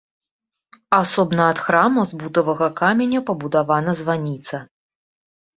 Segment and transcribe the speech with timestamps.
[0.99, 4.57] Асобна ад храма з бутавага каменя пабудавана званіца.